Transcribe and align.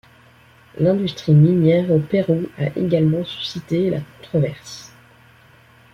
L'industrie 0.79 1.35
minière 1.35 1.91
au 1.91 1.99
Pérou 1.99 2.47
a 2.57 2.75
également 2.75 3.23
suscité 3.23 3.91
la 3.91 3.99
controverse. 4.17 4.91